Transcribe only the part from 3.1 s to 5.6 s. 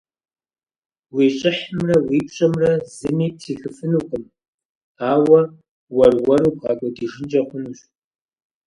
птрихыфынукъым, ауэ